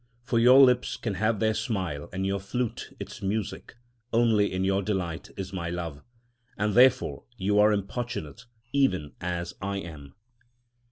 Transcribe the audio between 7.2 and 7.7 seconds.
you